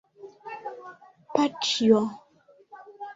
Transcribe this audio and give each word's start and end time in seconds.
Paĉjo! 1.35 1.99